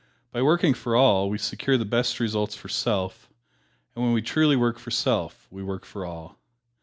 [0.31, 3.29] By working for all, we secure the best results for self,
[3.93, 6.39] and when we truly work for self, we work for all.